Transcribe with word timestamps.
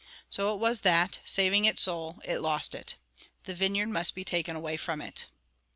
So 0.31 0.51
it 0.55 0.59
was 0.59 0.81
that, 0.81 1.19
saving 1.25 1.65
its 1.65 1.83
soul, 1.83 2.21
it 2.25 2.39
lost 2.39 2.73
it. 2.73 2.95
The 3.43 3.53
vineyard 3.53 3.89
must 3.89 4.15
be 4.15 4.25
taken 4.25 4.55
away 4.55 4.75
from 4.75 4.99
it. 4.99 5.25